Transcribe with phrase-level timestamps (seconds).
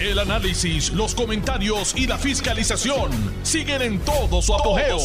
[0.00, 3.10] El análisis, los comentarios y la fiscalización
[3.42, 4.96] siguen en todo su apogeo.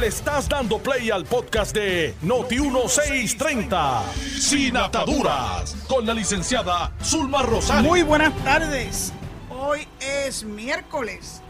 [0.00, 4.02] Le estás dando play al podcast de Noti1630,
[4.40, 7.88] Sin Ataduras, con la licenciada Zulma Rosario.
[7.88, 9.12] Muy buenas tardes.
[9.48, 11.40] Hoy es miércoles,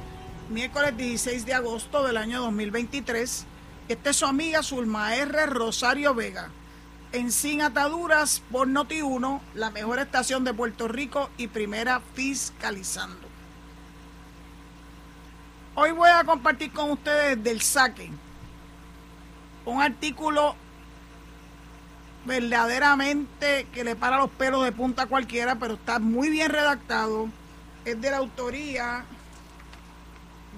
[0.50, 3.46] miércoles 16 de agosto del año 2023.
[3.88, 5.46] Esta es su amiga Zulma R.
[5.46, 6.50] Rosario Vega
[7.14, 13.28] en Sin Ataduras por Noti1, la mejor estación de Puerto Rico y primera fiscalizando.
[15.76, 18.10] Hoy voy a compartir con ustedes del saque
[19.64, 20.56] un artículo
[22.24, 27.28] verdaderamente que le para los pelos de punta a cualquiera, pero está muy bien redactado.
[27.84, 29.04] Es de la autoría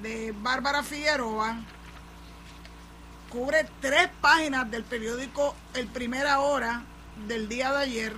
[0.01, 1.59] de Bárbara Figueroa
[3.37, 6.85] cubre tres páginas del periódico El Primera Hora
[7.29, 8.15] del día de ayer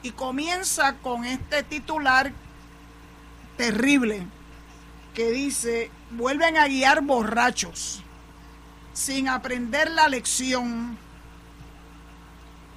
[0.00, 2.30] y comienza con este titular
[3.56, 4.24] terrible
[5.12, 8.00] que dice, vuelven a guiar borrachos
[8.92, 10.96] sin aprender la lección.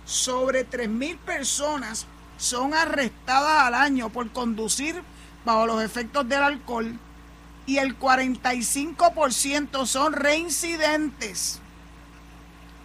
[0.05, 2.08] Sobre 3.000 personas
[2.39, 5.03] son arrestadas al año por conducir
[5.45, 6.97] bajo los efectos del alcohol
[7.70, 11.59] y el 45% son reincidentes.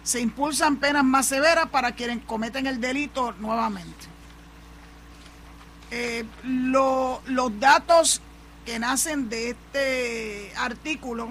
[0.03, 4.05] Se impulsan penas más severas para quienes cometen el delito nuevamente.
[5.89, 8.21] Eh, los datos
[8.63, 11.29] que nacen de este artículo,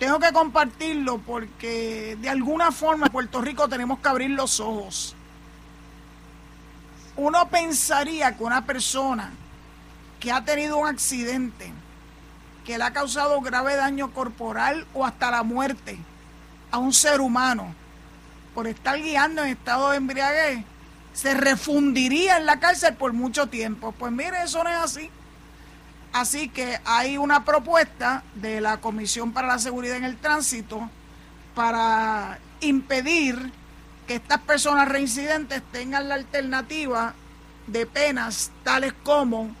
[0.00, 5.14] tengo que compartirlo porque de alguna forma en Puerto Rico tenemos que abrir los ojos.
[7.14, 9.30] Uno pensaría que una persona
[10.18, 11.72] que ha tenido un accidente,
[12.64, 15.98] que le ha causado grave daño corporal o hasta la muerte
[16.70, 17.74] a un ser humano
[18.54, 20.64] por estar guiando en estado de embriaguez,
[21.12, 23.92] se refundiría en la cárcel por mucho tiempo.
[23.92, 25.10] Pues mire, eso no es así.
[26.12, 30.88] Así que hay una propuesta de la Comisión para la Seguridad en el Tránsito
[31.54, 33.52] para impedir
[34.06, 37.14] que estas personas reincidentes tengan la alternativa
[37.66, 39.54] de penas tales como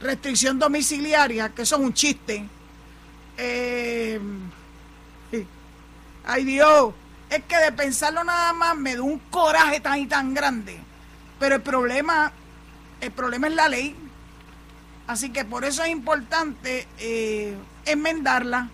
[0.00, 2.44] restricción domiciliaria, que son un chiste.
[3.36, 4.20] Eh,
[6.24, 6.94] ay Dios,
[7.28, 10.78] es que de pensarlo nada más me da un coraje tan y tan grande.
[11.38, 12.32] Pero el problema,
[13.00, 13.96] el problema es la ley.
[15.06, 18.68] Así que por eso es importante eh, enmendarla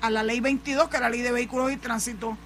[0.00, 2.36] a la ley 22, que es la ley de vehículos y tránsito,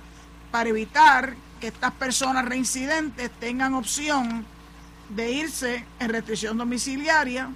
[0.50, 4.44] para evitar que estas personas reincidentes tengan opción
[5.08, 7.50] de irse en restricción domiciliaria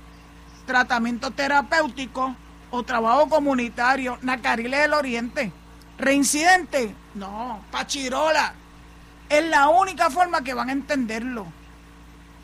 [0.67, 2.35] tratamiento terapéutico
[2.71, 5.53] o trabajo comunitario, Nacariles del Oriente.
[5.99, 8.55] Reincidente, no, Pachirola.
[9.29, 11.47] Es la única forma que van a entenderlo.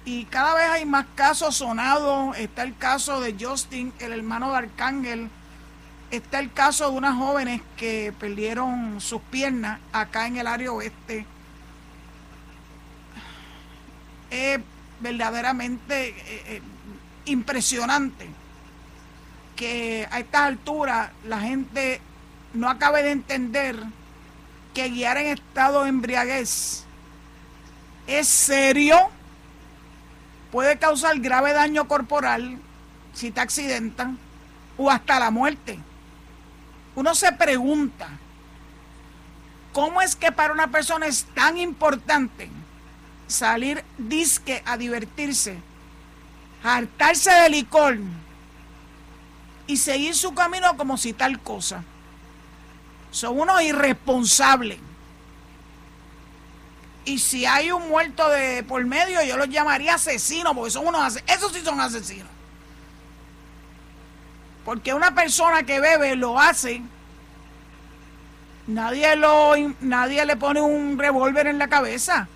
[0.04, 2.36] Y cada vez hay más casos sonados.
[2.38, 5.30] Está el caso de Justin, el hermano de Arcángel.
[6.10, 11.26] Está el caso de unas jóvenes que perdieron sus piernas acá en el área oeste.
[14.30, 14.60] Es
[15.00, 16.14] verdaderamente eh,
[16.46, 16.62] eh,
[17.28, 18.28] impresionante
[19.56, 22.00] que a estas alturas la gente
[22.54, 23.76] no acabe de entender
[24.74, 26.84] que guiar en estado de embriaguez
[28.06, 28.96] es serio,
[30.50, 32.58] puede causar grave daño corporal
[33.12, 34.18] si te accidentan
[34.76, 35.78] o hasta la muerte.
[36.94, 38.08] Uno se pregunta,
[39.72, 42.48] ¿cómo es que para una persona es tan importante
[43.26, 45.58] salir disque a divertirse
[46.62, 47.98] hartarse de licor
[49.66, 51.84] y seguir su camino como si tal cosa.
[53.10, 54.78] Son unos irresponsables.
[57.04, 61.18] Y si hay un muerto de por medio, yo los llamaría asesinos, porque son unos
[61.26, 62.28] esos sí son asesinos.
[64.64, 66.82] Porque una persona que bebe lo hace,
[68.66, 72.28] nadie lo nadie le pone un revólver en la cabeza.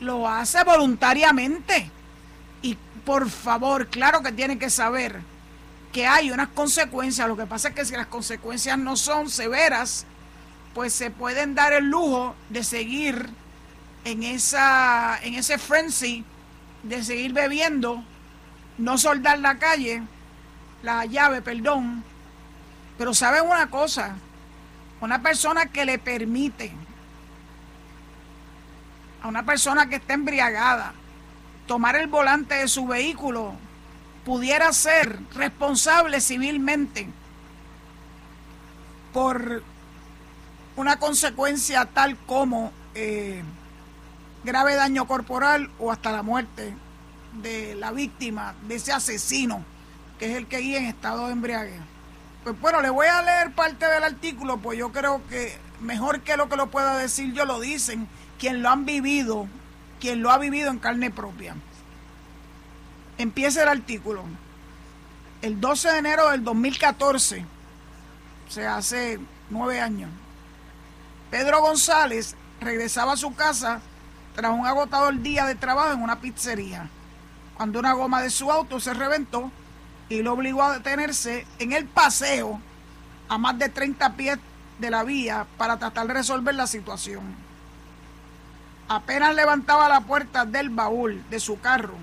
[0.00, 1.90] Lo hace voluntariamente
[3.04, 5.20] por favor, claro que tienen que saber
[5.92, 7.28] que hay unas consecuencias.
[7.28, 10.06] Lo que pasa es que si las consecuencias no son severas,
[10.74, 13.30] pues se pueden dar el lujo de seguir
[14.04, 16.24] en, esa, en ese frenzy,
[16.82, 18.02] de seguir bebiendo,
[18.76, 20.02] no soldar la calle,
[20.82, 22.02] la llave, perdón.
[22.98, 24.16] Pero saben una cosa,
[25.00, 26.72] una persona que le permite
[29.22, 30.92] a una persona que está embriagada,
[31.66, 33.54] tomar el volante de su vehículo
[34.24, 37.08] pudiera ser responsable civilmente
[39.12, 39.62] por
[40.76, 43.42] una consecuencia tal como eh,
[44.42, 46.74] grave daño corporal o hasta la muerte
[47.42, 49.64] de la víctima, de ese asesino,
[50.18, 51.80] que es el que guía en estado de embriaguez.
[52.44, 56.36] Pues bueno, le voy a leer parte del artículo, pues yo creo que mejor que
[56.36, 58.08] lo que lo pueda decir yo lo dicen
[58.38, 59.48] quien lo han vivido,
[60.04, 61.56] quien lo ha vivido en carne propia.
[63.16, 64.22] Empieza el artículo.
[65.40, 67.46] El 12 de enero del 2014,
[68.46, 69.18] o sea, hace
[69.48, 70.10] nueve años,
[71.30, 73.80] Pedro González regresaba a su casa
[74.34, 76.90] tras un agotador día de trabajo en una pizzería,
[77.56, 79.50] cuando una goma de su auto se reventó
[80.10, 82.60] y lo obligó a detenerse en el paseo
[83.30, 84.38] a más de 30 pies
[84.78, 87.43] de la vía para tratar de resolver la situación.
[88.88, 91.94] Apenas levantaba la puerta del baúl de su carro,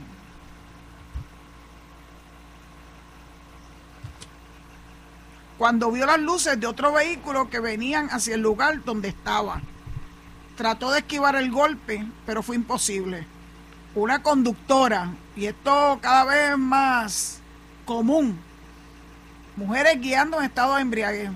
[5.61, 9.61] cuando vio las luces de otro vehículo que venían hacia el lugar donde estaba.
[10.57, 13.27] Trató de esquivar el golpe, pero fue imposible.
[13.93, 17.41] Una conductora, y esto cada vez más
[17.85, 18.39] común,
[19.55, 21.29] mujeres guiando en estado de embriaguez.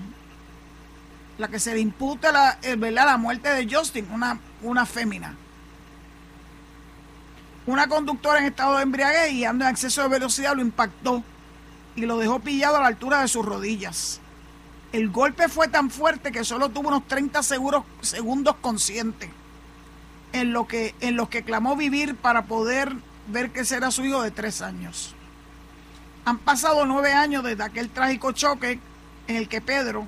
[1.38, 5.34] La que se le imputa la, la muerte de Justin, una, una fémina.
[7.66, 11.22] Una conductora en estado de embriaguez guiando en exceso de velocidad lo impactó
[11.96, 14.20] y lo dejó pillado a la altura de sus rodillas.
[14.92, 19.30] El golpe fue tan fuerte que solo tuvo unos 30 segundos consciente,
[20.32, 22.94] en lo, que, en los que clamó vivir para poder
[23.26, 25.14] ver que será su hijo de tres años.
[26.24, 28.78] Han pasado nueve años desde aquel trágico choque
[29.26, 30.06] en el que Pedro,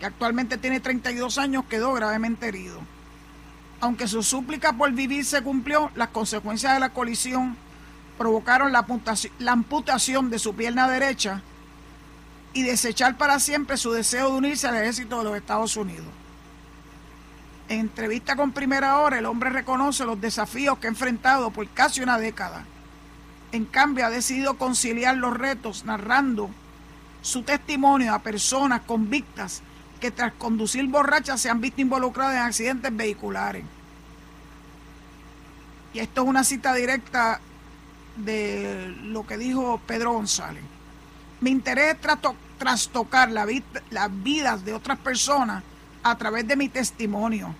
[0.00, 2.80] que actualmente tiene 32 años, quedó gravemente herido.
[3.80, 7.56] Aunque su súplica por vivir se cumplió, las consecuencias de la colisión
[8.16, 8.86] provocaron la,
[9.52, 11.42] amputación de su pierna derecha
[12.54, 16.06] y desechar para siempre su deseo de unirse al ejército de los Estados Unidos.
[17.68, 22.00] En entrevista con Primera Hora, el hombre reconoce los desafíos que ha enfrentado por casi
[22.00, 22.64] una década.
[23.52, 26.48] En cambio, ha decidido conciliar los retos narrando
[27.20, 29.62] su testimonio a personas convictas
[30.00, 33.64] que tras conducir borrachas se han visto involucradas en accidentes vehiculares.
[35.92, 37.40] Y esto es una cita directa
[38.16, 40.62] de lo que dijo Pedro González.
[41.40, 42.18] Mi interés es
[42.58, 43.46] trastocar la
[43.90, 45.62] las vidas de otras personas
[46.02, 47.54] a través de mi testimonio.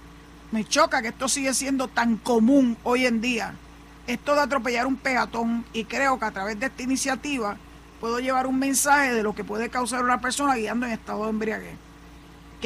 [0.53, 3.55] Me choca que esto sigue siendo tan común hoy en día.
[4.07, 7.57] Esto de atropellar un peatón y creo que a través de esta iniciativa
[8.01, 11.31] puedo llevar un mensaje de lo que puede causar una persona guiando en estado de
[11.31, 11.86] embriaguez.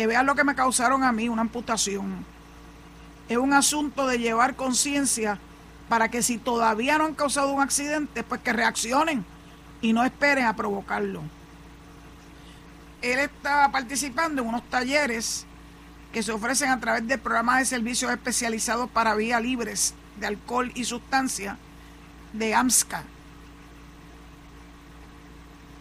[0.00, 2.24] Que vean lo que me causaron a mí, una amputación.
[3.28, 5.38] Es un asunto de llevar conciencia
[5.90, 9.26] para que si todavía no han causado un accidente, pues que reaccionen
[9.82, 11.20] y no esperen a provocarlo.
[13.02, 15.44] Él está participando en unos talleres
[16.14, 20.72] que se ofrecen a través de programas de servicios especializados para vías libres de alcohol
[20.74, 21.58] y sustancia
[22.32, 23.02] de AMSCA.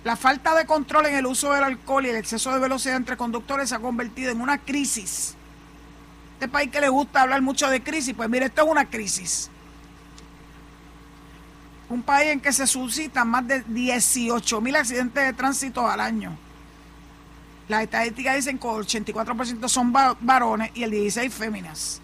[0.03, 3.17] La falta de control en el uso del alcohol y el exceso de velocidad entre
[3.17, 5.35] conductores se ha convertido en una crisis.
[6.33, 9.49] Este país que le gusta hablar mucho de crisis, pues mire, esto es una crisis
[11.89, 16.37] un país en que se suscitan más de 18 mil accidentes de tránsito al año.
[17.67, 22.01] Las estadísticas dicen que el 84% son varones y el 16 féminas.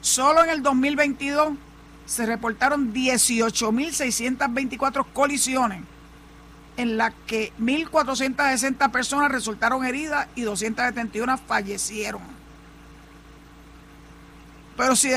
[0.00, 1.54] Solo en el 2022
[2.06, 5.82] se reportaron 18.624 colisiones,
[6.76, 12.34] en las que 1.460 personas resultaron heridas y 271 fallecieron.
[14.76, 15.10] Pero si,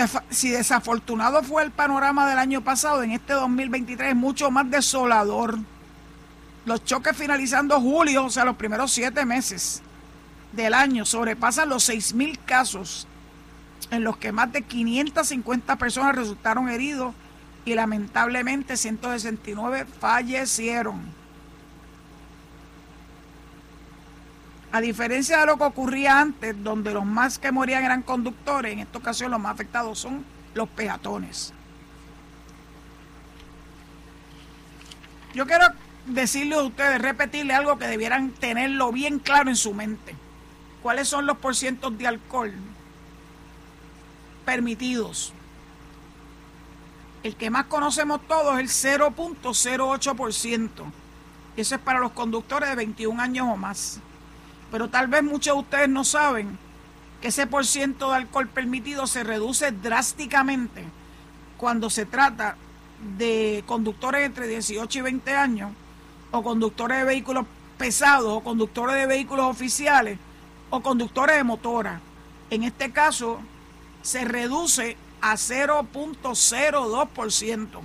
[0.50, 5.58] desafortunado fue el panorama del año pasado, en este 2023 es mucho más desolador.
[6.65, 9.82] Los choques finalizando julio, o sea, los primeros siete meses
[10.51, 13.08] del año, sobrepasan los 6.000 casos,
[13.91, 17.13] en los que más de 550 personas resultaron heridos
[17.65, 21.01] y lamentablemente 169 fallecieron.
[24.72, 28.79] A diferencia de lo que ocurría antes, donde los más que morían eran conductores, en
[28.79, 31.53] esta ocasión los más afectados son los peatones.
[35.34, 35.67] Yo quiero
[36.06, 40.15] decirle a ustedes, repetirle algo que debieran tenerlo bien claro en su mente.
[40.82, 42.53] ¿Cuáles son los porcientos de alcohol
[44.48, 45.34] permitidos?
[47.22, 50.70] El que más conocemos todos es el 0.08%.
[51.58, 54.00] Eso es para los conductores de 21 años o más.
[54.72, 56.58] Pero tal vez muchos de ustedes no saben
[57.20, 60.86] que ese por ciento de alcohol permitido se reduce drásticamente
[61.58, 62.56] cuando se trata
[63.18, 65.72] de conductores entre 18 y 20 años,
[66.32, 67.46] o conductores de vehículos
[67.77, 70.20] pesados, o conductores de vehículos oficiales,
[70.70, 72.00] o conductores de motora.
[72.50, 73.42] En este caso,
[74.01, 77.82] se reduce a 0.02%.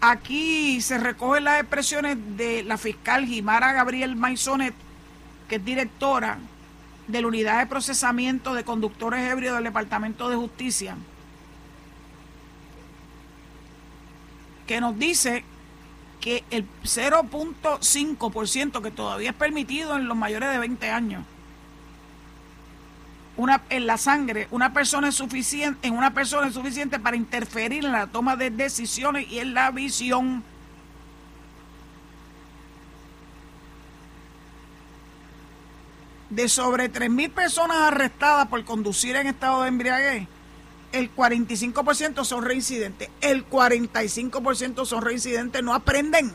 [0.00, 4.72] Aquí se recogen las expresiones de la fiscal Jimara Gabriel Maisonet,
[5.48, 6.38] que es directora
[7.06, 10.96] de la Unidad de Procesamiento de Conductores Ebrios del Departamento de Justicia,
[14.66, 15.44] que nos dice
[16.20, 21.24] que el 0.5% que todavía es permitido en los mayores de 20 años
[23.36, 27.84] una, en la sangre una persona es suficiente en una persona es suficiente para interferir
[27.84, 30.42] en la toma de decisiones y en la visión
[36.30, 40.28] de sobre 3.000 personas arrestadas por conducir en estado de embriaguez,
[40.92, 43.10] el 45% son reincidentes.
[43.20, 46.32] El 45% son reincidentes, no aprenden.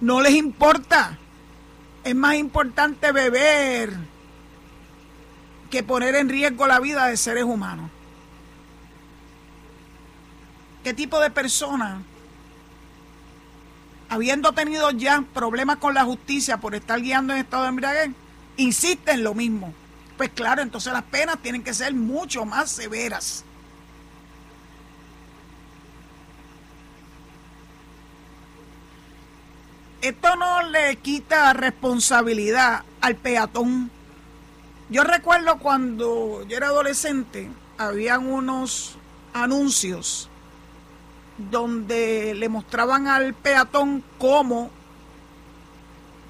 [0.00, 1.18] No les importa.
[2.02, 3.94] Es más importante beber
[5.76, 7.90] que poner en riesgo la vida de seres humanos.
[10.82, 12.00] ¿Qué tipo de persona,
[14.08, 18.10] habiendo tenido ya problemas con la justicia por estar guiando en estado de embriaguez,
[18.56, 19.74] insiste en lo mismo?
[20.16, 23.44] Pues claro, entonces las penas tienen que ser mucho más severas.
[30.00, 33.90] Esto no le quita responsabilidad al peatón.
[34.88, 38.96] Yo recuerdo cuando yo era adolescente, habían unos
[39.32, 40.28] anuncios
[41.38, 44.70] donde le mostraban al peatón cómo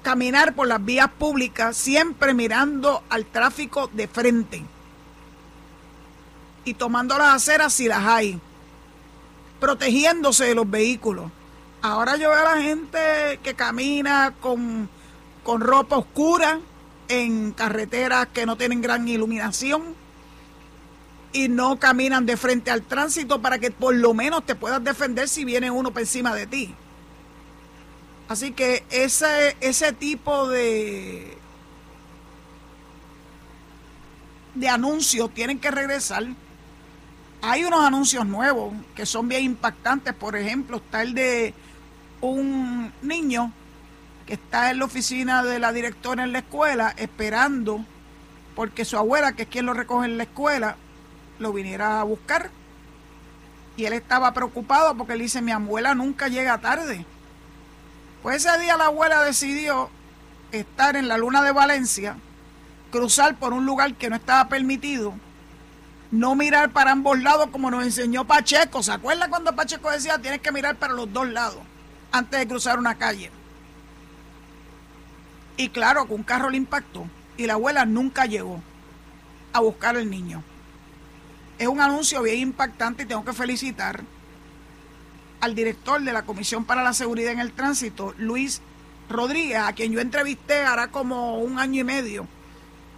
[0.01, 4.65] caminar por las vías públicas siempre mirando al tráfico de frente
[6.65, 8.39] y tomando las aceras si las hay,
[9.59, 11.31] protegiéndose de los vehículos.
[11.83, 14.89] Ahora yo veo a la gente que camina con,
[15.43, 16.59] con ropa oscura
[17.09, 19.95] en carreteras que no tienen gran iluminación
[21.33, 25.27] y no caminan de frente al tránsito para que por lo menos te puedas defender
[25.27, 26.75] si viene uno por encima de ti.
[28.27, 31.37] Así que ese, ese tipo de,
[34.55, 36.25] de anuncios tienen que regresar.
[37.41, 40.13] Hay unos anuncios nuevos que son bien impactantes.
[40.13, 41.53] Por ejemplo, está el de
[42.19, 43.53] un niño
[44.27, 47.83] que está en la oficina de la directora en la escuela esperando
[48.55, 50.75] porque su abuela, que es quien lo recoge en la escuela,
[51.39, 52.49] lo viniera a buscar.
[53.77, 57.05] Y él estaba preocupado porque él dice, mi abuela nunca llega tarde.
[58.23, 59.89] Pues ese día la abuela decidió
[60.51, 62.17] estar en la luna de Valencia,
[62.91, 65.13] cruzar por un lugar que no estaba permitido,
[66.09, 68.81] no mirar para ambos lados como nos enseñó Pacheco.
[68.81, 71.61] ¿Se acuerda cuando Pacheco decía tienes que mirar para los dos lados
[72.11, 73.36] antes de cruzar una calle?
[75.57, 78.61] Y claro, que un carro le impactó y la abuela nunca llegó
[79.53, 80.43] a buscar al niño.
[81.57, 84.03] Es un anuncio bien impactante y tengo que felicitar
[85.39, 88.61] al director de la Comisión para la Seguridad en el Tránsito, Luis
[89.09, 92.27] Rodríguez, a quien yo entrevisté hará como un año y medio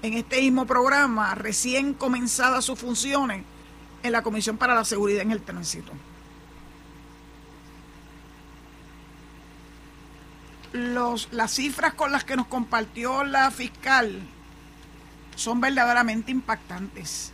[0.01, 3.44] en este mismo programa, recién comenzadas sus funciones
[4.04, 5.92] en la Comisión para la Seguridad en el Tránsito.
[10.72, 14.22] Los, las cifras con las que nos compartió la fiscal
[15.36, 17.32] son verdaderamente impactantes.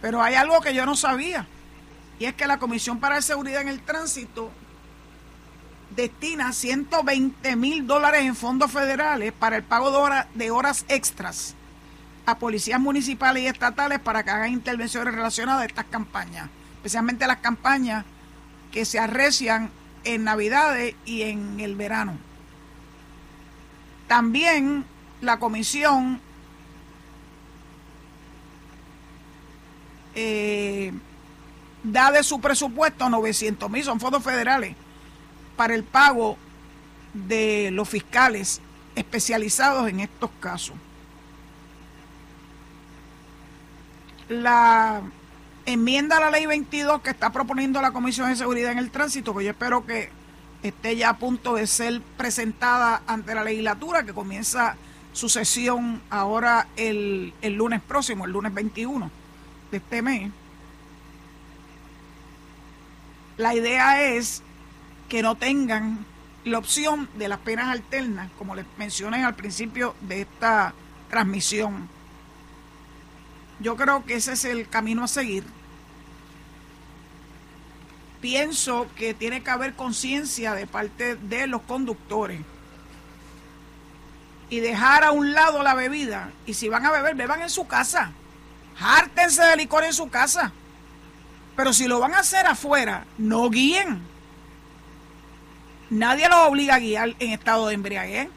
[0.00, 1.46] Pero hay algo que yo no sabía
[2.18, 4.50] y es que la Comisión para la Seguridad en el Tránsito
[5.94, 11.54] destina 120 mil dólares en fondos federales para el pago de, de horas extras
[12.26, 17.38] a policías municipales y estatales para que hagan intervenciones relacionadas a estas campañas, especialmente las
[17.38, 18.04] campañas
[18.70, 19.70] que se arrecian
[20.14, 22.16] en Navidades y en el verano.
[24.06, 24.84] También
[25.20, 26.20] la comisión
[30.14, 30.92] eh,
[31.82, 34.74] da de su presupuesto 900 mil, son fondos federales,
[35.56, 36.38] para el pago
[37.12, 38.62] de los fiscales
[38.94, 40.74] especializados en estos casos.
[44.30, 45.02] La
[45.72, 49.34] enmienda a la ley 22 que está proponiendo la Comisión de Seguridad en el Tránsito,
[49.34, 50.10] que yo espero que
[50.62, 54.76] esté ya a punto de ser presentada ante la legislatura, que comienza
[55.12, 59.10] su sesión ahora el, el lunes próximo, el lunes 21
[59.70, 60.30] de este mes
[63.38, 64.42] la idea es
[65.08, 66.04] que no tengan
[66.44, 70.74] la opción de las penas alternas, como les mencioné al principio de esta
[71.08, 71.88] transmisión.
[73.60, 75.44] Yo creo que ese es el camino a seguir.
[78.20, 82.40] Pienso que tiene que haber conciencia de parte de los conductores
[84.50, 86.32] y dejar a un lado la bebida.
[86.44, 88.10] Y si van a beber, beban en su casa.
[88.80, 90.52] Hártense de licor en su casa.
[91.54, 94.00] Pero si lo van a hacer afuera, no guíen.
[95.90, 98.28] Nadie los obliga a guiar en estado de embriaguez.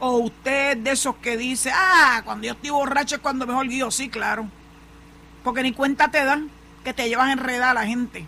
[0.00, 3.90] O usted de esos que dice, ah, cuando yo estoy borracho es cuando mejor guío.
[3.92, 4.48] Sí, claro.
[5.44, 6.50] Porque ni cuenta te dan
[6.84, 8.26] que te llevas a a la gente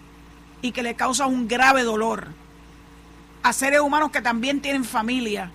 [0.62, 2.28] y que le causa un grave dolor
[3.42, 5.50] a seres humanos que también tienen familia,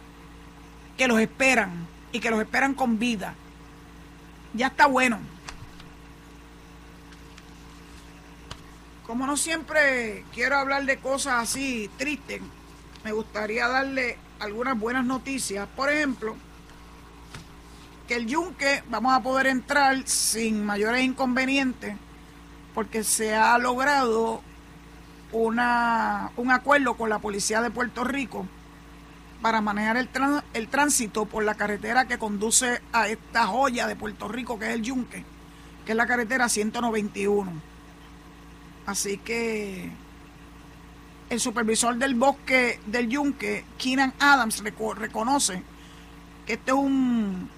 [0.98, 3.36] que los esperan y que los esperan con vida.
[4.54, 5.20] Ya está bueno.
[9.06, 12.42] Como no siempre quiero hablar de cosas así tristes,
[13.04, 15.68] me gustaría darle algunas buenas noticias.
[15.76, 16.36] Por ejemplo,
[18.08, 21.96] que el yunque vamos a poder entrar sin mayores inconvenientes
[22.74, 24.42] porque se ha logrado
[25.34, 28.48] una, un acuerdo con la policía de Puerto Rico
[29.42, 30.10] para manejar el,
[30.54, 34.74] el tránsito por la carretera que conduce a esta joya de Puerto Rico que es
[34.76, 35.26] el Yunque,
[35.86, 37.52] que es la carretera 191.
[38.86, 39.92] Así que
[41.30, 44.64] el supervisor del bosque del Yunque, Keenan Adams,
[44.96, 45.62] reconoce
[46.46, 47.50] que este es un,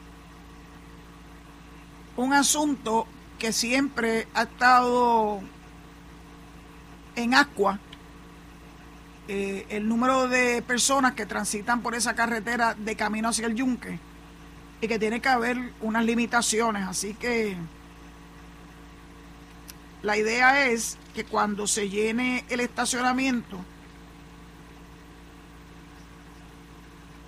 [2.16, 5.42] un asunto que siempre ha estado
[7.16, 7.80] en Aqua.
[9.28, 14.00] Eh, el número de personas que transitan por esa carretera de camino hacia el Yunque
[14.82, 16.88] y que tiene que haber unas limitaciones.
[16.88, 17.58] Así que
[20.04, 23.58] la idea es que cuando se llene el estacionamiento,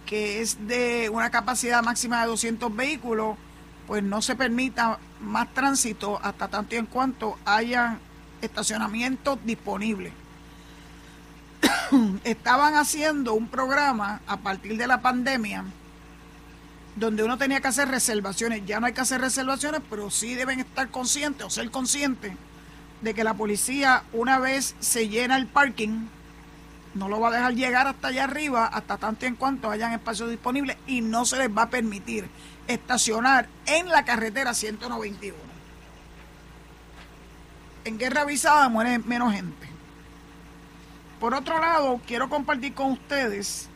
[0.05, 3.37] que es de una capacidad máxima de 200 vehículos,
[3.87, 7.99] pues no se permita más tránsito hasta tanto y en cuanto haya
[8.41, 10.13] estacionamientos disponibles.
[12.23, 15.65] Estaban haciendo un programa a partir de la pandemia
[16.95, 18.65] donde uno tenía que hacer reservaciones.
[18.65, 22.33] Ya no hay que hacer reservaciones, pero sí deben estar conscientes o ser conscientes
[23.01, 26.07] de que la policía una vez se llena el parking,
[26.95, 30.31] no lo va a dejar llegar hasta allá arriba hasta tanto en cuanto hayan espacios
[30.31, 32.27] disponibles y no se les va a permitir
[32.67, 35.46] estacionar en la carretera 191.
[37.87, 39.65] En guerra avisada muere menos gente.
[41.21, 43.69] Por otro lado, quiero compartir con ustedes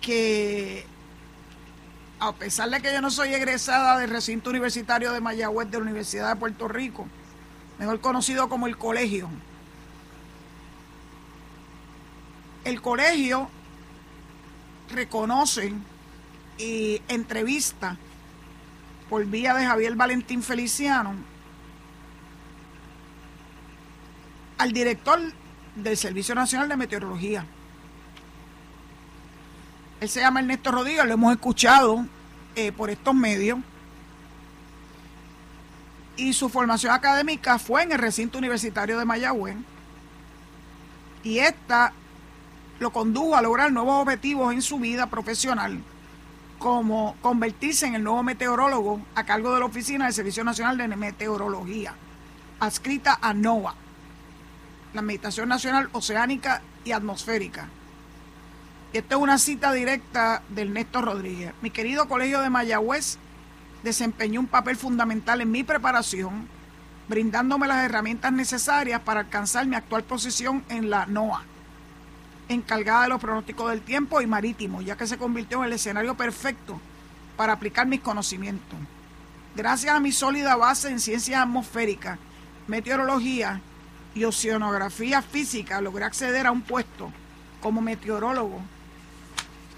[0.00, 0.86] que
[2.20, 5.82] a pesar de que yo no soy egresada del recinto universitario de Mayagüez de la
[5.82, 7.08] Universidad de Puerto Rico,
[7.80, 9.28] mejor conocido como el colegio,
[12.62, 13.50] el colegio
[14.92, 15.72] reconoce
[16.56, 17.96] y entrevista
[19.08, 21.30] por vía de Javier Valentín Feliciano
[24.60, 25.18] al director
[25.74, 27.46] del Servicio Nacional de Meteorología.
[30.00, 32.04] Él se llama Ernesto Rodríguez, lo hemos escuchado
[32.54, 33.58] eh, por estos medios.
[36.18, 39.56] Y su formación académica fue en el recinto universitario de Mayagüez.
[41.22, 41.94] Y esta
[42.80, 45.80] lo condujo a lograr nuevos objetivos en su vida profesional,
[46.58, 50.88] como convertirse en el nuevo meteorólogo a cargo de la Oficina del Servicio Nacional de
[50.88, 51.94] Meteorología,
[52.58, 53.74] adscrita a NOAA,
[54.92, 57.68] la Meditación Nacional Oceánica y Atmosférica.
[58.92, 61.52] Esta es una cita directa del Néstor Rodríguez.
[61.62, 63.18] Mi querido colegio de Mayagüez
[63.84, 66.48] desempeñó un papel fundamental en mi preparación,
[67.08, 71.44] brindándome las herramientas necesarias para alcanzar mi actual posición en la NOAA
[72.48, 76.16] encargada de los pronósticos del tiempo y marítimo, ya que se convirtió en el escenario
[76.16, 76.80] perfecto
[77.36, 78.78] para aplicar mis conocimientos.
[79.54, 82.18] Gracias a mi sólida base en ciencias atmosféricas,
[82.66, 83.60] meteorología
[84.14, 87.12] y oceanografía física, logré acceder a un puesto
[87.60, 88.60] como meteorólogo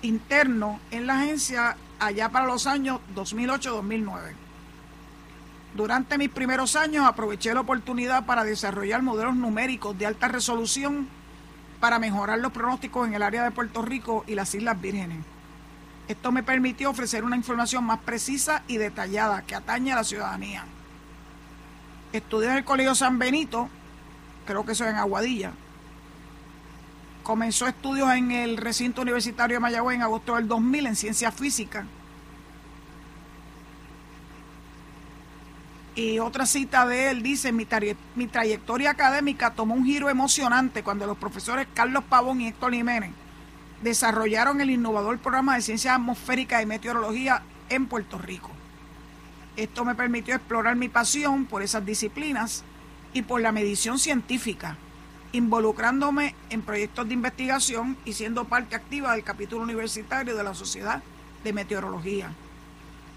[0.03, 4.33] interno en la agencia allá para los años 2008-2009.
[5.75, 11.09] Durante mis primeros años aproveché la oportunidad para desarrollar modelos numéricos de alta resolución
[11.81, 15.25] para mejorar los pronósticos en el área de Puerto Rico y las Islas Vírgenes.
[16.09, 20.65] Esto me permitió ofrecer una información más precisa y detallada que atañe a la ciudadanía.
[22.13, 23.71] Estudié en el Colegio San Benito,
[24.45, 25.53] creo que eso es en Aguadilla.
[27.23, 31.87] Comenzó estudios en el recinto universitario de Mayagüez en agosto del 2000 en ciencia física
[35.95, 37.67] Y otra cita de él dice, mi,
[38.17, 43.11] mi trayectoria académica tomó un giro emocionante cuando los profesores Carlos Pavón y Héctor Jiménez
[43.83, 48.51] desarrollaron el innovador programa de ciencias atmosféricas y meteorología en Puerto Rico.
[49.57, 52.65] Esto me permitió explorar mi pasión por esas disciplinas
[53.13, 54.77] y por la medición científica,
[55.33, 61.03] involucrándome en proyectos de investigación y siendo parte activa del capítulo universitario de la Sociedad
[61.45, 62.31] de Meteorología.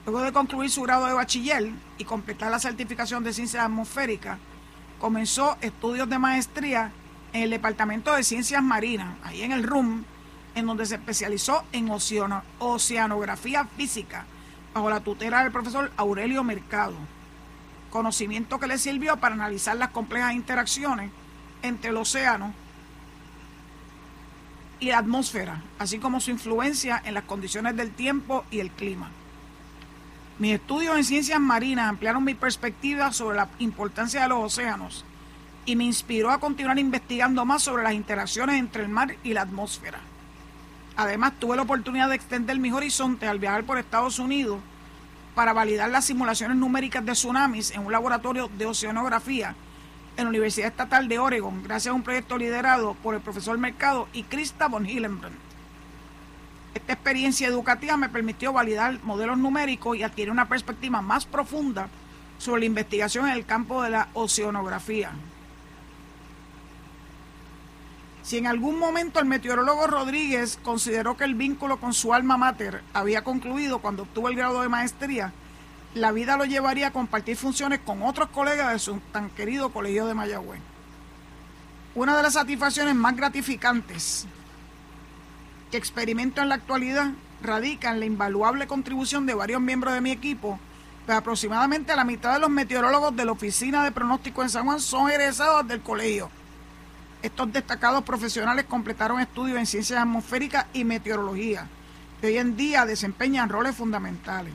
[0.05, 4.37] Luego de concluir su grado de bachiller y completar la certificación de ciencias atmosféricas,
[4.99, 6.91] comenzó estudios de maestría
[7.33, 10.03] en el Departamento de Ciencias Marinas, ahí en el RUM,
[10.55, 11.89] en donde se especializó en
[12.59, 14.25] oceanografía física,
[14.73, 16.95] bajo la tutela del profesor Aurelio Mercado,
[17.89, 21.11] conocimiento que le sirvió para analizar las complejas interacciones
[21.61, 22.53] entre el océano
[24.79, 29.09] y la atmósfera, así como su influencia en las condiciones del tiempo y el clima.
[30.37, 35.05] Mis estudios en ciencias marinas ampliaron mi perspectiva sobre la importancia de los océanos
[35.65, 39.43] y me inspiró a continuar investigando más sobre las interacciones entre el mar y la
[39.43, 39.99] atmósfera.
[40.97, 44.59] Además, tuve la oportunidad de extender mi horizonte al viajar por Estados Unidos
[45.35, 49.53] para validar las simulaciones numéricas de tsunamis en un laboratorio de oceanografía
[50.15, 54.07] en la Universidad Estatal de Oregon, gracias a un proyecto liderado por el profesor Mercado
[54.13, 55.35] y Krista von Hillenbrand.
[56.73, 61.89] Esta experiencia educativa me permitió validar modelos numéricos y adquirir una perspectiva más profunda
[62.37, 65.11] sobre la investigación en el campo de la oceanografía.
[68.25, 72.81] Si en algún momento el meteorólogo Rodríguez consideró que el vínculo con su alma mater
[72.91, 75.31] había concluido cuando obtuvo el grado de maestría,
[75.93, 80.07] la vida lo llevaría a compartir funciones con otros colegas de su tan querido colegio
[80.07, 80.59] de Mayagüez.
[81.93, 84.25] Una de las satisfacciones más gratificantes
[85.69, 87.11] que experimento en la actualidad
[87.43, 90.59] radica en la invaluable contribución de varios miembros de mi equipo,
[91.05, 94.79] pues aproximadamente la mitad de los meteorólogos de la Oficina de Pronóstico en San Juan
[94.79, 96.31] son egresados del colegio
[97.25, 101.67] estos destacados profesionales completaron estudios en ciencias atmosféricas y meteorología,
[102.21, 104.53] que hoy en día desempeñan roles fundamentales.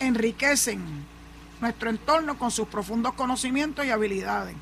[0.00, 0.82] Enriquecen
[1.60, 4.56] nuestro entorno con sus profundos conocimientos y habilidades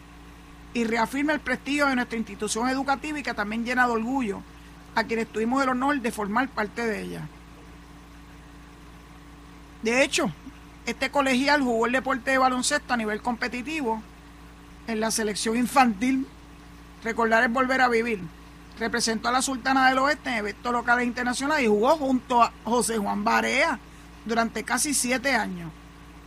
[0.74, 4.42] y reafirma el prestigio de nuestra institución educativa y que también llena de orgullo
[4.96, 7.28] a quienes tuvimos el honor de formar parte de ella.
[9.82, 10.30] De hecho,
[10.86, 14.02] este colegial jugó el deporte de baloncesto a nivel competitivo
[14.86, 16.26] en la selección infantil.
[17.02, 18.20] Recordar es volver a vivir.
[18.78, 22.52] Representó a la Sultana del Oeste en eventos locales e internacionales y jugó junto a
[22.64, 23.78] José Juan Barea
[24.24, 25.70] durante casi siete años.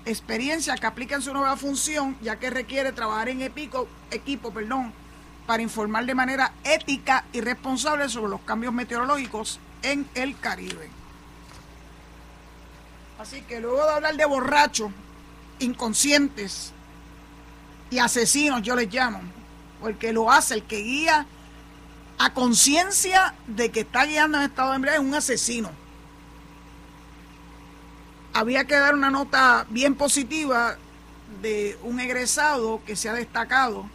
[0.05, 4.93] Experiencia que aplica en su nueva función, ya que requiere trabajar en equipo perdón,
[5.45, 10.89] para informar de manera ética y responsable sobre los cambios meteorológicos en el Caribe.
[13.19, 14.91] Así que luego de hablar de borrachos,
[15.59, 16.71] inconscientes,
[17.89, 19.21] y asesinos yo les llamo,
[19.81, 21.25] porque lo hace el que guía
[22.17, 25.71] a conciencia de que está guiando en estado de embriaguez es un asesino.
[28.33, 30.77] Había que dar una nota bien positiva
[31.41, 33.89] de un egresado que se ha destacado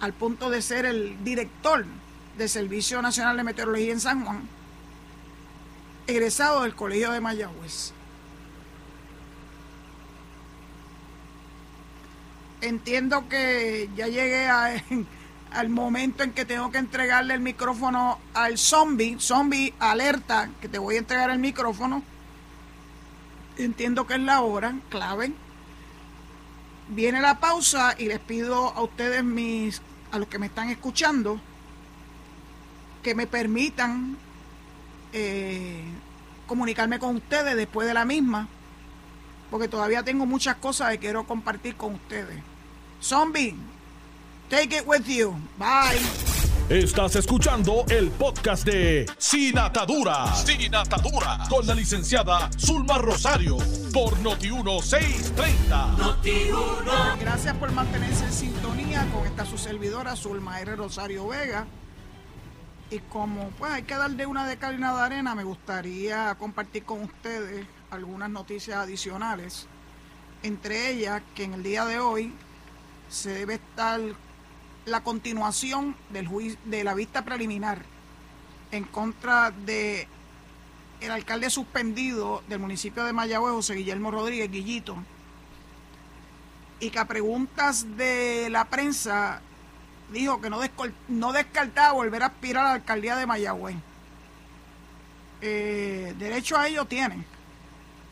[0.00, 1.86] al punto de ser el director
[2.36, 4.48] del Servicio Nacional de Meteorología en San Juan,
[6.06, 7.92] egresado del Colegio de Mayagüez.
[12.64, 19.16] Entiendo que ya llegué al momento en que tengo que entregarle el micrófono al zombie.
[19.20, 22.02] Zombie, alerta, que te voy a entregar el micrófono.
[23.56, 25.32] Entiendo que es la hora, clave.
[26.88, 31.40] Viene la pausa y les pido a ustedes, mis, a los que me están escuchando,
[33.02, 34.16] que me permitan
[35.12, 35.82] eh,
[36.46, 38.48] comunicarme con ustedes después de la misma,
[39.50, 42.42] porque todavía tengo muchas cosas que quiero compartir con ustedes.
[43.04, 43.54] Zombie,
[44.48, 45.34] take it with you.
[45.58, 46.00] Bye.
[46.70, 50.34] Estás escuchando el podcast de Sin Atadura.
[50.34, 51.40] Sin Atadura.
[51.50, 53.58] Con la licenciada Zulma Rosario.
[53.92, 55.96] Por Noti1630.
[55.98, 57.18] Noti1.
[57.20, 60.74] Gracias por mantenerse en sintonía con esta su servidora Zulma R.
[60.74, 61.66] Rosario Vega.
[62.90, 67.02] Y como pues hay que darle una de cal de arena, me gustaría compartir con
[67.02, 69.66] ustedes algunas noticias adicionales.
[70.42, 72.32] Entre ellas que en el día de hoy
[73.14, 74.00] se debe estar
[74.86, 76.28] la continuación del
[76.64, 77.82] de la vista preliminar
[78.70, 80.08] en contra de
[81.00, 84.96] el alcalde suspendido del municipio de Mayagüez, José Guillermo Rodríguez Guillito,
[86.80, 89.40] y que a preguntas de la prensa
[90.10, 90.60] dijo que no,
[91.08, 93.76] no descartaba volver a aspirar a la alcaldía de Mayagüez.
[95.40, 97.24] Eh, derecho a ello tiene.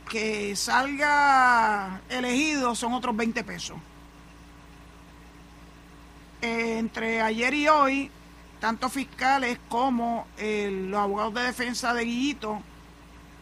[0.08, 3.78] Que salga elegido son otros 20 pesos.
[6.44, 8.10] Entre ayer y hoy,
[8.60, 12.60] tanto fiscales como eh, los abogados de defensa de Guillito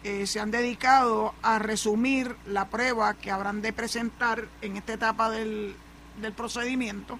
[0.04, 5.30] eh, se han dedicado a resumir la prueba que habrán de presentar en esta etapa
[5.30, 5.74] del,
[6.20, 7.18] del procedimiento,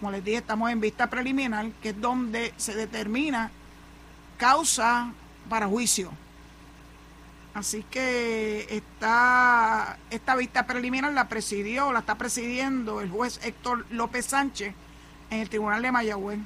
[0.00, 3.52] como les dije, estamos en vista preliminar, que es donde se determina
[4.38, 5.12] causa
[5.48, 6.10] para juicio.
[7.54, 14.26] Así que está, esta vista preliminar la presidió, la está presidiendo el juez Héctor López
[14.26, 14.74] Sánchez
[15.32, 16.38] en el Tribunal de Mayagüez.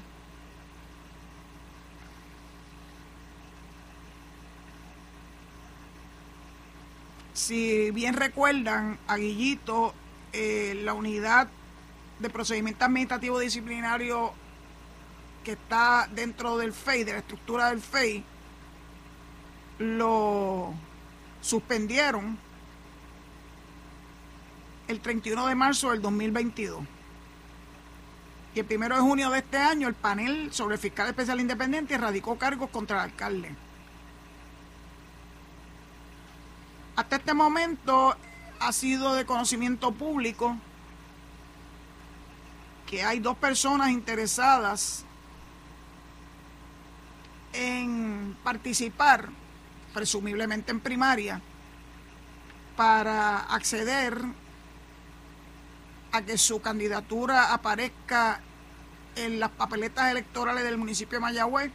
[7.35, 9.93] Si bien recuerdan, a Guillito,
[10.33, 11.49] eh, la unidad
[12.21, 14.33] de procedimiento administrativo disciplinario
[15.43, 18.25] que está dentro del FEI, de la estructura del FEI,
[19.79, 20.73] lo
[21.41, 22.39] suspendieron
[24.87, 26.96] el 31 de marzo del 2022.
[28.57, 31.99] Y el 1 de junio de este año, el panel sobre el fiscal especial independiente
[31.99, 33.55] radicó cargos contra el alcalde.
[36.97, 38.17] Hasta este momento
[38.59, 40.57] ha sido de conocimiento público
[42.87, 45.05] que hay dos personas interesadas
[47.53, 49.29] en participar,
[49.93, 51.43] presumiblemente en primaria,
[52.75, 54.19] para acceder
[56.13, 58.41] a que su candidatura aparezca
[59.17, 61.73] en las papeletas electorales del municipio de Mayagüez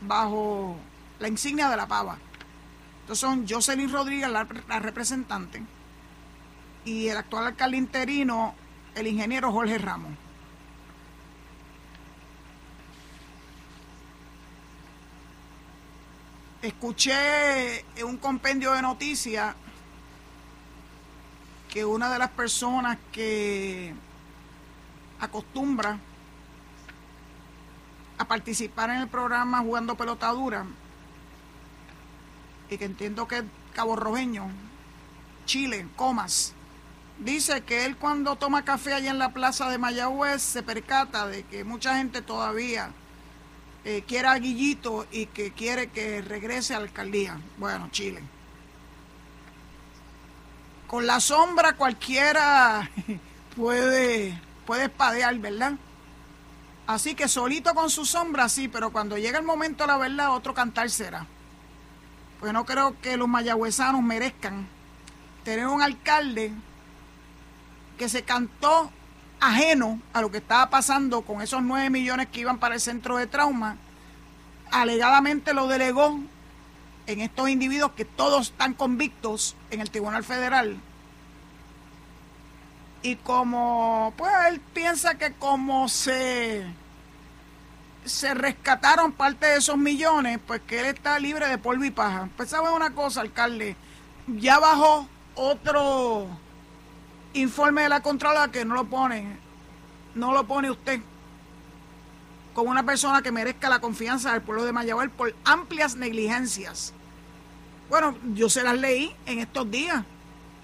[0.00, 0.76] bajo
[1.18, 2.18] la insignia de la pava.
[3.00, 5.62] Entonces son Jocelyn Rodríguez, la, la representante,
[6.84, 8.54] y el actual alcalde interino,
[8.94, 10.12] el ingeniero Jorge Ramos.
[16.60, 19.54] Escuché un compendio de noticias
[21.70, 23.94] que una de las personas que
[25.20, 25.98] acostumbra
[28.18, 30.66] a participar en el programa Jugando Pelotadura,
[32.70, 34.50] y que entiendo que es Cabo Rojeño,
[35.46, 36.52] Chile, Comas,
[37.18, 41.44] dice que él cuando toma café allá en la plaza de Mayagüez se percata de
[41.44, 42.90] que mucha gente todavía
[43.84, 47.40] eh, quiere a y que quiere que regrese a la alcaldía.
[47.56, 48.22] Bueno, Chile.
[50.86, 52.90] Con la sombra cualquiera
[53.56, 55.74] puede, puede espadear, ¿verdad?
[56.88, 60.34] Así que solito con su sombra, sí, pero cuando llega el momento de la verdad,
[60.34, 61.26] otro cantar será.
[62.40, 64.66] Pues no creo que los mayagüezanos merezcan
[65.44, 66.50] tener un alcalde
[67.98, 68.90] que se cantó
[69.38, 73.18] ajeno a lo que estaba pasando con esos nueve millones que iban para el centro
[73.18, 73.76] de trauma,
[74.70, 76.18] alegadamente lo delegó
[77.06, 80.80] en estos individuos que todos están convictos en el Tribunal Federal.
[83.02, 86.66] Y como, pues él piensa que como se,
[88.04, 92.28] se rescataron parte de esos millones, pues que él está libre de polvo y paja.
[92.36, 93.76] Pues sabe una cosa, alcalde,
[94.26, 96.26] ya bajó otro
[97.34, 99.38] informe de la Contraloría que no lo pone,
[100.14, 101.00] no lo pone usted
[102.58, 106.92] como una persona que merezca la confianza del pueblo de Mayagüez por amplias negligencias.
[107.88, 110.02] Bueno, yo se las leí en estos días.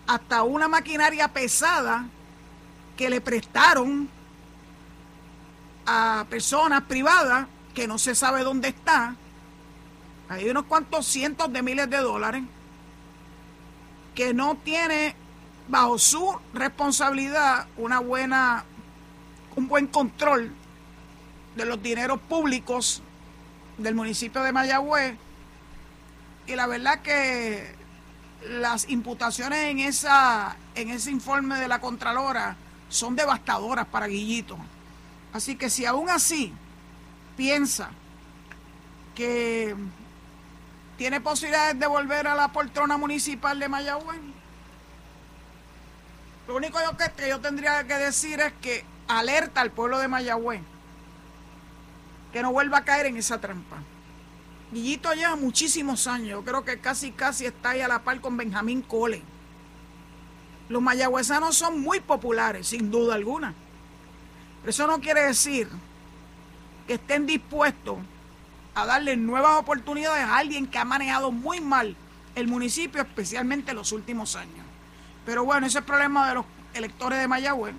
[0.09, 2.09] Hasta una maquinaria pesada
[2.97, 4.09] que le prestaron
[5.87, 9.17] a personas privadas que no se sabe dónde está.
[10.29, 12.43] Hay unos cuantos cientos de miles de dólares
[14.15, 15.15] que no tiene
[15.69, 18.65] bajo su responsabilidad una buena,
[19.57, 20.53] un buen control
[21.57, 23.03] de los dineros públicos
[23.77, 25.17] del municipio de Mayagüez.
[26.47, 27.75] Y la verdad que
[28.49, 32.57] las imputaciones en esa en ese informe de la Contralora
[32.95, 34.57] son devastadoras para Guillito.
[35.33, 36.53] Así que si aún así
[37.37, 37.91] piensa
[39.17, 39.75] que
[40.97, 44.21] tiene posibilidades de volver a la poltrona municipal de Mayagüez,
[46.47, 46.79] lo único
[47.17, 50.61] que, yo tendría que decir es que alerta al pueblo de Mayagüez
[52.33, 53.79] que no vuelva a caer en esa trampa.
[54.71, 58.37] Guillito lleva muchísimos años, yo creo que casi casi está ahí a la par con
[58.37, 59.23] Benjamín Cole.
[60.69, 63.55] Los mayagüezanos son muy populares, sin duda alguna.
[64.61, 65.69] Pero eso no quiere decir
[66.87, 67.99] que estén dispuestos
[68.75, 71.97] a darle nuevas oportunidades a alguien que ha manejado muy mal
[72.35, 74.65] el municipio, especialmente en los últimos años.
[75.25, 77.75] Pero bueno, ese es el problema de los electores de Mayagüez.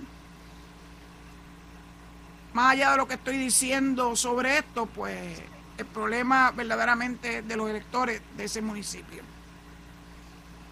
[2.53, 5.41] Más allá de lo que estoy diciendo sobre esto, pues
[5.77, 9.23] el problema verdaderamente de los electores de ese municipio.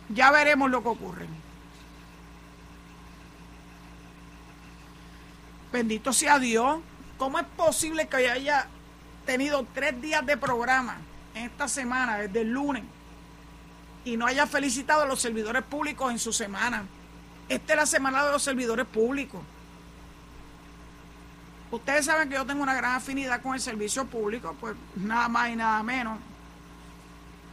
[0.09, 1.27] Ya veremos lo que ocurre.
[5.73, 6.79] Bendito sea Dios.
[7.17, 8.67] ¿Cómo es posible que haya
[9.25, 10.97] tenido tres días de programa
[11.35, 12.83] en esta semana, desde el lunes?
[14.05, 16.85] y no haya felicitado a los servidores públicos en su semana.
[17.49, 19.41] Esta es la semana de los servidores públicos.
[21.71, 25.49] Ustedes saben que yo tengo una gran afinidad con el servicio público, pues nada más
[25.49, 26.19] y nada menos.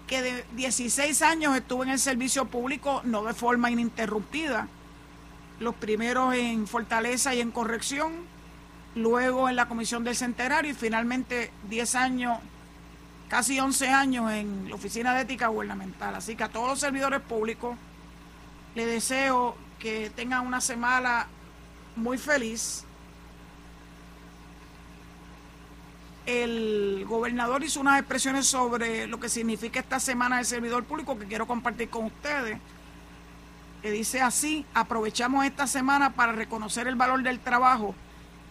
[0.07, 4.69] Que de 16 años estuve en el servicio público, no de forma ininterrumpida.
[5.61, 8.13] Los primeros en Fortaleza y en Corrección,
[8.97, 12.39] luego en la Comisión del Centenario y finalmente 10 años,
[13.29, 16.17] casi 11 años en la Oficina de Ética Gubernamental.
[16.17, 17.77] Así que a todos los servidores públicos
[18.75, 21.29] les deseo que tengan una semana
[21.95, 22.85] muy feliz
[26.27, 31.27] el gobernador hizo unas expresiones sobre lo que significa esta semana del servidor público que
[31.27, 32.59] quiero compartir con ustedes.
[33.83, 37.95] Que dice así, aprovechamos esta semana para reconocer el valor del trabajo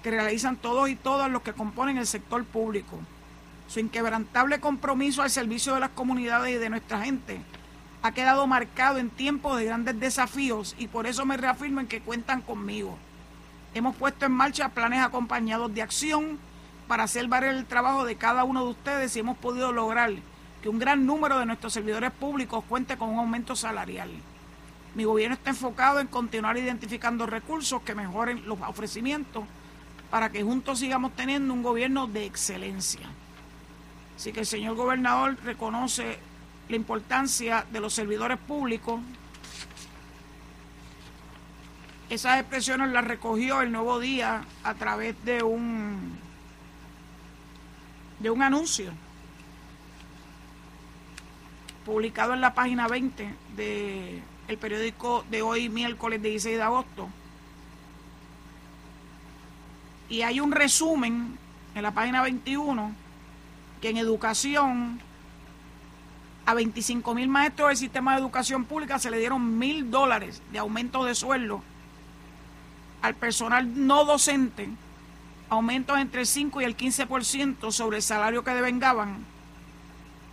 [0.01, 2.99] que realizan todos y todas los que componen el sector público.
[3.67, 7.41] Su inquebrantable compromiso al servicio de las comunidades y de nuestra gente
[8.01, 12.01] ha quedado marcado en tiempos de grandes desafíos y por eso me reafirmo en que
[12.01, 12.97] cuentan conmigo.
[13.75, 16.39] Hemos puesto en marcha planes acompañados de acción
[16.87, 20.11] para hacer valer el trabajo de cada uno de ustedes y hemos podido lograr
[20.63, 24.09] que un gran número de nuestros servidores públicos cuente con un aumento salarial.
[24.95, 29.43] Mi gobierno está enfocado en continuar identificando recursos que mejoren los ofrecimientos
[30.09, 33.07] para que juntos sigamos teniendo un gobierno de excelencia.
[34.15, 36.17] Así que el señor gobernador reconoce
[36.67, 38.99] la importancia de los servidores públicos.
[42.09, 46.17] Esas expresiones las recogió el nuevo día a través de un
[48.19, 48.91] de un anuncio
[51.85, 57.07] publicado en la página 20 del el periódico de hoy, miércoles 16 de agosto.
[60.09, 61.37] Y hay un resumen
[61.75, 62.91] en la página 21
[63.79, 64.99] que en educación
[66.45, 70.57] a 25 mil maestros del sistema de educación pública se le dieron mil dólares de
[70.57, 71.61] aumento de sueldo
[73.03, 74.67] al personal no docente
[75.49, 79.25] aumentos entre el 5 y el 15% sobre el salario que devengaban,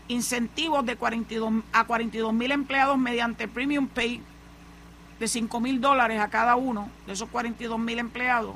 [0.09, 4.23] incentivos de 42, a 42 mil empleados mediante premium pay
[5.19, 8.55] de 5 mil dólares a cada uno de esos 42 mil empleados,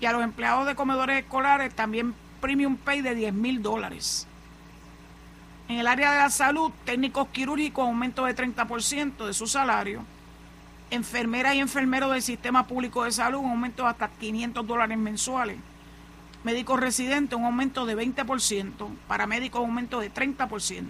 [0.00, 4.26] y a los empleados de comedores escolares también premium pay de 10 mil dólares.
[5.68, 10.04] En el área de la salud, técnicos quirúrgicos aumento de 30% de su salario
[10.90, 15.56] enfermeras y enfermeros del sistema público de salud, aumento de hasta 500 dólares mensuales.
[16.42, 20.84] Médicos residentes, un aumento de 20%, paramédicos, un aumento de 30%,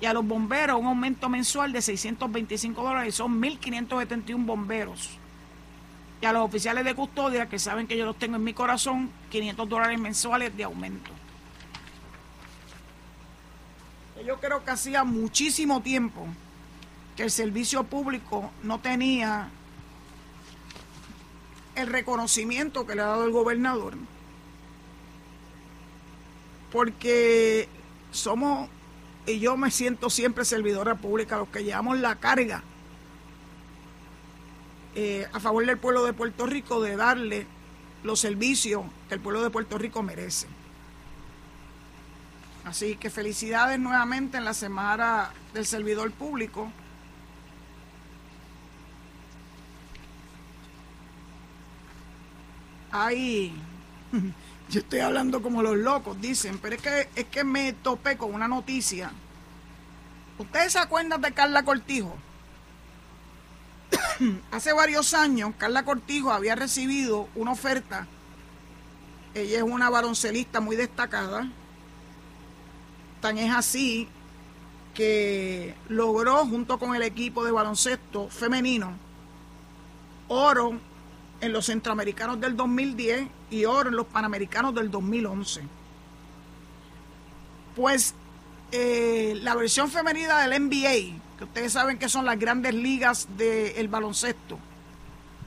[0.00, 5.18] y a los bomberos, un aumento mensual de 625 dólares, son 1.571 bomberos.
[6.20, 9.10] Y a los oficiales de custodia, que saben que yo los tengo en mi corazón,
[9.30, 11.10] 500 dólares mensuales de aumento.
[14.24, 16.26] Yo creo que hacía muchísimo tiempo
[17.16, 19.48] que el servicio público no tenía
[21.74, 23.94] el reconocimiento que le ha dado el gobernador.
[26.72, 27.68] Porque
[28.10, 28.68] somos,
[29.26, 32.62] y yo me siento siempre servidora pública, los que llevamos la carga
[34.94, 37.46] eh, a favor del pueblo de Puerto Rico de darle
[38.02, 40.46] los servicios que el pueblo de Puerto Rico merece.
[42.64, 46.70] Así que felicidades nuevamente en la Semana del Servidor Público.
[52.90, 53.54] Ay,
[54.70, 58.34] yo estoy hablando como los locos, dicen, pero es que, es que me topé con
[58.34, 59.10] una noticia.
[60.38, 62.14] ¿Ustedes se acuerdan de Carla Cortijo?
[64.50, 68.06] Hace varios años, Carla Cortijo había recibido una oferta.
[69.34, 71.50] Ella es una baloncelista muy destacada.
[73.20, 74.08] Tan es así
[74.92, 78.92] que logró, junto con el equipo de baloncesto femenino,
[80.28, 80.78] oro
[81.40, 85.62] en los centroamericanos del 2010 y oro los panamericanos del 2011.
[87.74, 88.14] Pues
[88.72, 93.88] eh, la versión femenina del NBA, que ustedes saben que son las grandes ligas del
[93.88, 94.58] baloncesto,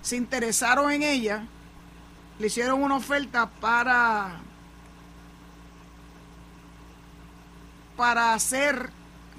[0.02, 1.46] se interesaron en ella,
[2.40, 4.42] le hicieron una oferta para
[7.96, 8.90] para ser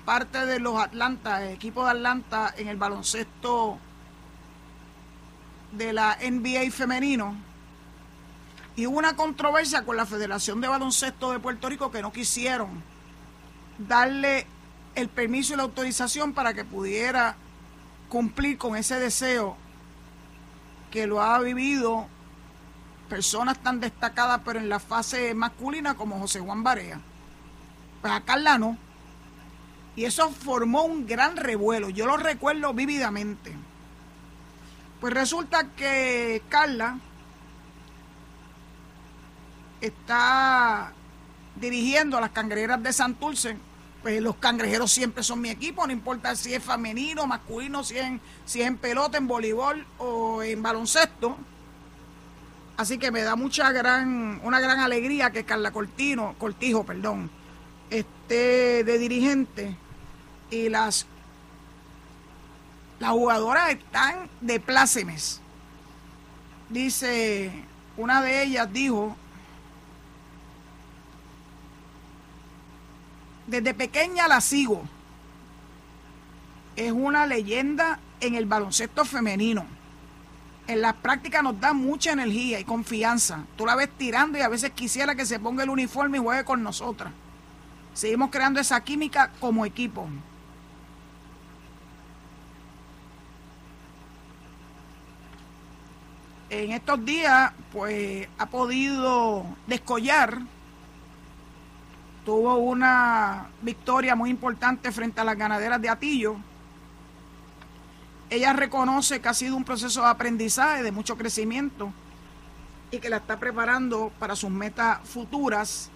[0.05, 3.79] parte de los Atlanta, el equipo de Atlanta en el baloncesto
[5.73, 7.35] de la NBA femenino
[8.77, 12.83] y hubo una controversia con la Federación de Baloncesto de Puerto Rico que no quisieron
[13.79, 14.47] darle
[14.95, 17.37] el permiso y la autorización para que pudiera
[18.09, 19.57] cumplir con ese deseo
[20.91, 22.07] que lo ha vivido
[23.09, 27.01] personas tan destacadas pero en la fase masculina como José Juan Barea.
[28.01, 28.77] Pues a Carla no.
[29.95, 31.91] Y eso formó un gran revuelo.
[31.91, 33.53] Yo lo recuerdo vívidamente.
[35.01, 36.99] Pues resulta que Carla
[39.83, 40.93] está
[41.57, 43.57] dirigiendo a las cangrejeras de Santurce.
[44.01, 48.05] Pues los cangrejeros siempre son mi equipo, no importa si es femenino, masculino, si es
[48.05, 51.37] en, si es en pelota, en voleibol o en baloncesto.
[52.77, 57.31] Así que me da mucha gran, una gran alegría que Carla Cortino, Cortijo, perdón,
[57.91, 59.77] esté de dirigente
[60.51, 61.07] y las,
[62.99, 65.41] las jugadoras están de plácemes.
[66.71, 67.53] Dice,
[67.97, 69.17] una de ellas dijo,
[73.53, 74.83] desde pequeña la sigo.
[76.75, 79.65] Es una leyenda en el baloncesto femenino
[80.67, 83.45] en las prácticas nos da mucha energía y confianza.
[83.57, 86.45] Tú la ves tirando y a veces quisiera que se ponga el uniforme y juegue
[86.45, 87.13] con nosotras.
[87.95, 90.09] Seguimos creando esa química como equipo.
[96.49, 100.39] En estos días, pues ha podido descollar.
[102.25, 106.37] Tuvo una victoria muy importante frente a las ganaderas de Atillo
[108.33, 111.93] ella reconoce que ha sido un proceso de aprendizaje, de mucho crecimiento
[112.91, 115.91] y que la está preparando para sus metas futuras.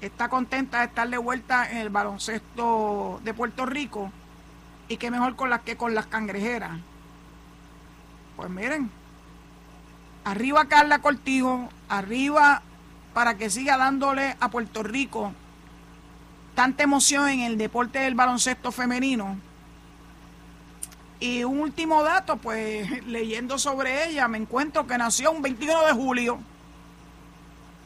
[0.00, 4.12] Está contenta de estar de vuelta en el baloncesto de Puerto Rico
[4.86, 6.78] y qué mejor con las que con las cangrejeras.
[8.36, 8.88] Pues miren,
[10.22, 12.62] arriba Carla Cortijo, arriba
[13.16, 15.32] para que siga dándole a Puerto Rico
[16.54, 19.38] tanta emoción en el deporte del baloncesto femenino
[21.18, 25.92] y un último dato, pues leyendo sobre ella, me encuentro que nació un 21 de
[25.94, 26.38] julio.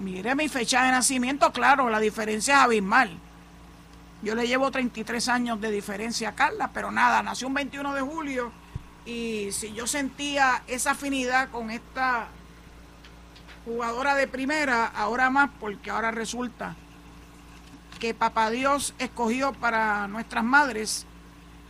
[0.00, 3.16] Mire mi fecha de nacimiento, claro, la diferencia es abismal.
[4.22, 8.00] Yo le llevo 33 años de diferencia a Carla, pero nada, nació un 21 de
[8.00, 8.50] julio
[9.06, 12.26] y si yo sentía esa afinidad con esta
[13.64, 16.76] jugadora de primera, ahora más, porque ahora resulta
[17.98, 21.06] que Papá Dios escogió para nuestras madres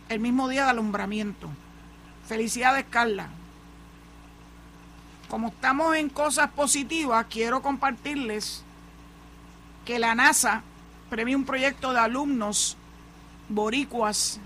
[0.09, 1.49] el mismo día de alumbramiento.
[2.27, 3.27] Felicidades, Carla.
[5.27, 8.63] Como estamos en cosas positivas, quiero compartirles
[9.85, 10.63] que la NASA
[11.09, 12.77] premió un proyecto de alumnos
[13.49, 14.39] boricuas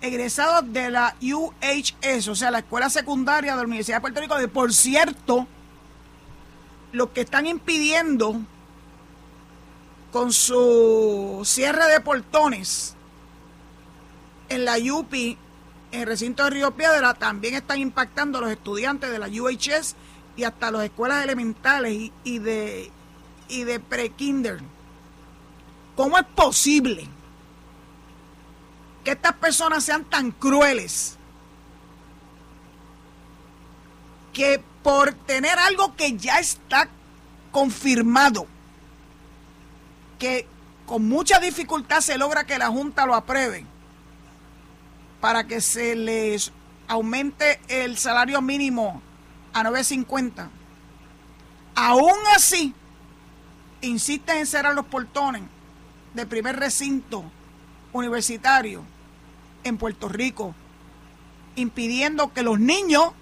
[0.00, 4.38] egresados de la UHS, o sea, la Escuela Secundaria de la Universidad de Puerto Rico,
[4.38, 5.46] de por cierto,
[6.92, 8.40] los que están impidiendo
[10.10, 12.96] con su cierre de portones
[14.48, 15.38] en la UPI,
[15.92, 19.94] en el recinto de Río Piedra, también están impactando a los estudiantes de la UHS
[20.36, 22.90] y hasta las escuelas elementales y, de,
[23.48, 24.60] y de pre-kinder.
[25.94, 27.08] ¿Cómo es posible
[29.12, 31.16] estas personas sean tan crueles
[34.32, 36.88] que por tener algo que ya está
[37.50, 38.46] confirmado,
[40.18, 40.46] que
[40.86, 43.64] con mucha dificultad se logra que la Junta lo apruebe
[45.20, 46.52] para que se les
[46.88, 49.02] aumente el salario mínimo
[49.52, 50.48] a 9.50.
[51.74, 52.74] Aún así,
[53.82, 55.42] insisten en cerrar los portones
[56.14, 57.24] del primer recinto
[57.92, 58.84] universitario
[59.64, 60.54] en Puerto Rico,
[61.56, 63.12] impidiendo que los niños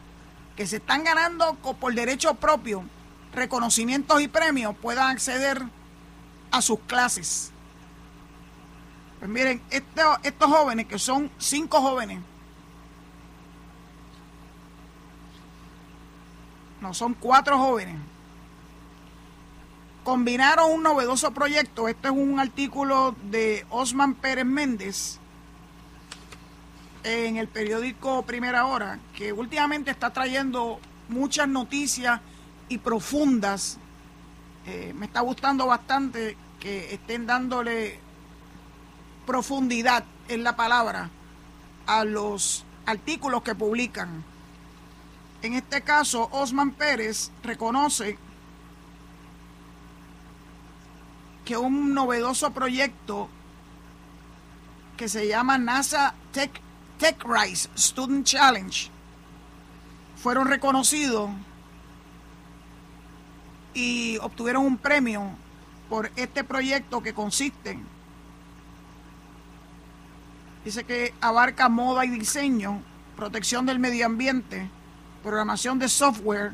[0.57, 2.85] que se están ganando por derecho propio
[3.33, 5.63] reconocimientos y premios puedan acceder
[6.51, 7.53] a sus clases.
[9.19, 12.21] Pues miren, estos jóvenes, que son cinco jóvenes,
[16.81, 17.97] no, son cuatro jóvenes,
[20.05, 21.89] combinaron un novedoso proyecto.
[21.89, 25.19] Este es un artículo de Osman Pérez Méndez
[27.05, 32.21] en el periódico Primera Hora, que últimamente está trayendo muchas noticias
[32.69, 33.79] y profundas.
[34.67, 38.01] Eh, me está gustando bastante que estén dándole
[39.27, 41.11] profundidad en la palabra
[41.87, 44.25] a los artículos que publican.
[45.43, 48.19] En este caso, Osman Pérez reconoce
[51.45, 53.29] que un novedoso proyecto
[54.99, 56.51] que se llama NASA Tech,
[56.99, 58.91] Tech Rise Student Challenge
[60.17, 61.31] fueron reconocidos
[63.73, 65.31] y obtuvieron un premio
[65.89, 67.79] por este proyecto que consiste,
[70.65, 72.83] dice que abarca moda y diseño,
[73.17, 74.69] protección del medio ambiente,
[75.23, 76.53] programación de software,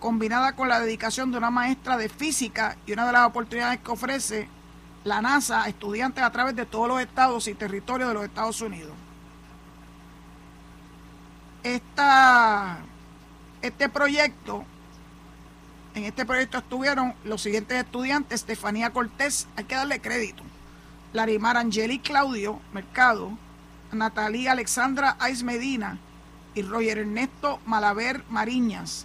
[0.00, 3.90] combinada con la dedicación de una maestra de física y una de las oportunidades que
[3.90, 4.48] ofrece
[5.04, 8.60] la NASA a estudiantes a través de todos los estados y territorios de los Estados
[8.62, 9.05] Unidos.
[11.66, 12.78] Esta,
[13.60, 14.64] este proyecto
[15.96, 20.44] En este proyecto estuvieron los siguientes estudiantes, Estefanía Cortés, hay que darle crédito,
[21.12, 23.32] Larimar Angeli Claudio Mercado,
[23.90, 25.98] Natalia Alexandra Ais Medina
[26.54, 29.04] y Roger Ernesto Malaver Mariñas.